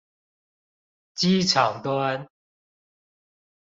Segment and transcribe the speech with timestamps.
[1.13, 2.27] 機場端